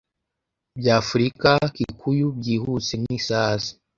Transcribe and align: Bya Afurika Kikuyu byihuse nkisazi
Bya 0.79 0.93
Afurika 1.01 1.49
Kikuyu 1.75 2.27
byihuse 2.37 2.93
nkisazi 3.01 3.71